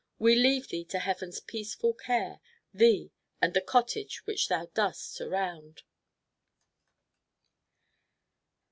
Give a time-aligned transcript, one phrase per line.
[0.17, 2.39] We leave thee to Heaven's peaceful care,
[2.73, 5.83] Thee, and the Cottage which thou dost surround."